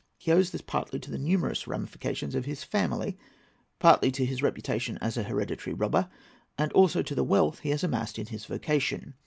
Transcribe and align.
He 0.17 0.31
owes 0.31 0.49
this 0.49 0.61
partly 0.61 0.97
to 0.99 1.11
the 1.11 1.19
numerous 1.19 1.67
ramifications 1.67 2.33
of 2.33 2.45
his 2.45 2.63
family, 2.63 3.19
partly 3.77 4.09
to 4.13 4.25
his 4.25 4.41
reputation 4.41 4.97
as 4.99 5.15
a 5.15 5.21
hereditary 5.21 5.75
robber, 5.75 6.09
and 6.57 6.71
also 6.73 7.03
to 7.03 7.13
the 7.13 7.23
wealth 7.23 7.59
he 7.59 7.69
has 7.69 7.83
amassed 7.83 8.17
in 8.17 8.25
his 8.25 8.45
vocation. 8.47 9.13